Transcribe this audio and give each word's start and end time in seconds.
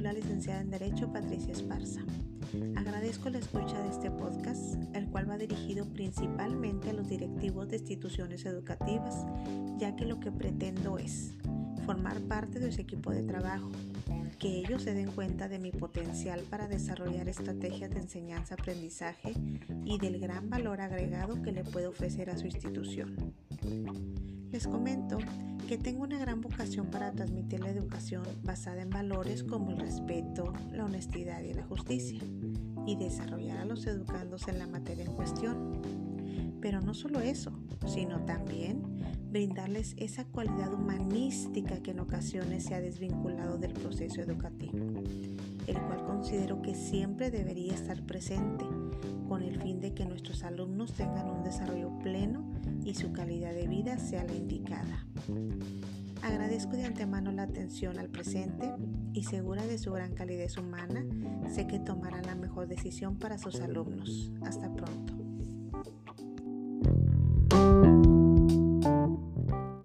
la 0.00 0.12
licenciada 0.12 0.60
en 0.60 0.70
Derecho 0.70 1.12
Patricia 1.12 1.52
Esparza. 1.52 2.02
Agradezco 2.76 3.30
la 3.30 3.38
escucha 3.38 3.82
de 3.82 3.88
este 3.88 4.10
podcast, 4.10 4.76
el 4.94 5.08
cual 5.08 5.28
va 5.28 5.36
dirigido 5.36 5.86
principalmente 5.86 6.90
a 6.90 6.92
los 6.92 7.08
directivos 7.08 7.68
de 7.68 7.78
instituciones 7.78 8.44
educativas, 8.46 9.26
ya 9.76 9.96
que 9.96 10.04
lo 10.04 10.20
que 10.20 10.30
pretendo 10.30 10.98
es 10.98 11.32
formar 11.84 12.20
parte 12.22 12.60
de 12.60 12.70
su 12.70 12.80
equipo 12.80 13.10
de 13.10 13.24
trabajo, 13.24 13.72
que 14.38 14.60
ellos 14.60 14.82
se 14.82 14.94
den 14.94 15.10
cuenta 15.10 15.48
de 15.48 15.58
mi 15.58 15.72
potencial 15.72 16.40
para 16.48 16.68
desarrollar 16.68 17.28
estrategias 17.28 17.90
de 17.90 18.00
enseñanza-aprendizaje 18.00 19.32
y 19.84 19.98
del 19.98 20.20
gran 20.20 20.48
valor 20.48 20.80
agregado 20.80 21.42
que 21.42 21.50
le 21.50 21.64
puedo 21.64 21.90
ofrecer 21.90 22.30
a 22.30 22.38
su 22.38 22.46
institución. 22.46 23.34
Les 24.52 24.68
comento 24.68 25.18
que 25.64 25.78
tengo 25.78 26.02
una 26.02 26.18
gran 26.18 26.42
vocación 26.42 26.86
para 26.88 27.12
transmitir 27.12 27.60
la 27.60 27.70
educación 27.70 28.22
basada 28.42 28.82
en 28.82 28.90
valores 28.90 29.42
como 29.42 29.70
el 29.70 29.78
respeto, 29.78 30.52
la 30.72 30.84
honestidad 30.84 31.42
y 31.42 31.54
la 31.54 31.64
justicia, 31.64 32.20
y 32.86 32.96
desarrollar 32.96 33.58
a 33.58 33.64
los 33.64 33.86
educandos 33.86 34.46
en 34.48 34.58
la 34.58 34.66
materia 34.66 35.04
en 35.04 35.12
cuestión. 35.12 35.80
Pero 36.60 36.80
no 36.80 36.92
solo 36.92 37.20
eso, 37.20 37.52
sino 37.86 38.24
también 38.26 38.82
brindarles 39.30 39.94
esa 39.96 40.24
cualidad 40.24 40.72
humanística 40.72 41.82
que 41.82 41.92
en 41.92 42.00
ocasiones 42.00 42.64
se 42.64 42.74
ha 42.74 42.80
desvinculado 42.80 43.56
del 43.56 43.72
proceso 43.72 44.20
educativo, 44.20 44.78
el 45.66 45.80
cual 45.80 46.04
considero 46.04 46.60
que 46.60 46.74
siempre 46.74 47.30
debería 47.30 47.74
estar 47.74 48.02
presente 48.02 48.64
con 49.34 49.42
el 49.42 49.60
fin 49.60 49.80
de 49.80 49.92
que 49.92 50.04
nuestros 50.04 50.44
alumnos 50.44 50.92
tengan 50.92 51.28
un 51.28 51.42
desarrollo 51.42 51.90
pleno 51.98 52.44
y 52.84 52.94
su 52.94 53.12
calidad 53.12 53.52
de 53.52 53.66
vida 53.66 53.98
sea 53.98 54.22
la 54.22 54.32
indicada. 54.32 55.08
Agradezco 56.22 56.76
de 56.76 56.84
antemano 56.84 57.32
la 57.32 57.42
atención 57.42 57.98
al 57.98 58.10
presente 58.10 58.70
y 59.12 59.24
segura 59.24 59.66
de 59.66 59.78
su 59.78 59.90
gran 59.90 60.14
calidez 60.14 60.56
humana, 60.56 61.04
sé 61.52 61.66
que 61.66 61.80
tomarán 61.80 62.26
la 62.26 62.36
mejor 62.36 62.68
decisión 62.68 63.18
para 63.18 63.36
sus 63.36 63.58
alumnos. 63.58 64.30
Hasta 64.42 64.72
pronto. 64.72 65.23